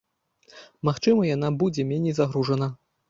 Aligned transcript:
Магчыма 0.89 1.27
яна 1.35 1.51
будзе 1.65 1.85
меней 1.91 2.17
загружана. 2.21 2.73